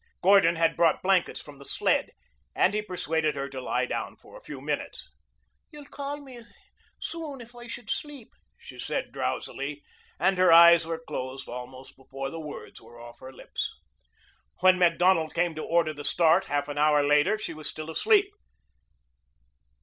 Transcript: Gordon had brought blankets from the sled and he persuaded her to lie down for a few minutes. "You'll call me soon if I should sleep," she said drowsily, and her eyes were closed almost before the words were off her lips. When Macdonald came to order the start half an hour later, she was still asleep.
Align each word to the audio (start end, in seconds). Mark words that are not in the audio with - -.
Gordon 0.23 0.55
had 0.55 0.75
brought 0.75 1.03
blankets 1.03 1.39
from 1.43 1.59
the 1.59 1.63
sled 1.63 2.09
and 2.55 2.73
he 2.73 2.81
persuaded 2.81 3.35
her 3.35 3.47
to 3.49 3.61
lie 3.61 3.85
down 3.85 4.15
for 4.15 4.35
a 4.35 4.41
few 4.41 4.59
minutes. 4.59 5.11
"You'll 5.69 5.85
call 5.85 6.17
me 6.19 6.41
soon 6.99 7.39
if 7.39 7.55
I 7.55 7.67
should 7.67 7.87
sleep," 7.91 8.33
she 8.57 8.79
said 8.79 9.11
drowsily, 9.11 9.83
and 10.19 10.39
her 10.39 10.51
eyes 10.51 10.87
were 10.87 10.97
closed 11.07 11.47
almost 11.47 11.95
before 11.95 12.31
the 12.31 12.41
words 12.41 12.81
were 12.81 12.99
off 12.99 13.19
her 13.19 13.31
lips. 13.31 13.75
When 14.61 14.79
Macdonald 14.79 15.35
came 15.35 15.53
to 15.53 15.61
order 15.63 15.93
the 15.93 16.03
start 16.03 16.45
half 16.45 16.67
an 16.67 16.79
hour 16.79 17.03
later, 17.05 17.37
she 17.37 17.53
was 17.53 17.69
still 17.69 17.91
asleep. 17.91 18.31